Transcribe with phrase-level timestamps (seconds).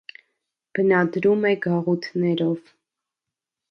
[0.79, 2.77] Բնադրում է գաղութներով։